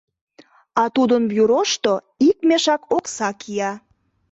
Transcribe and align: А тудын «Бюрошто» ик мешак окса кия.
А 0.81 0.83
тудын 0.95 1.23
«Бюрошто» 1.31 1.93
ик 2.29 2.37
мешак 2.47 2.81
окса 2.97 3.29
кия. 3.41 3.71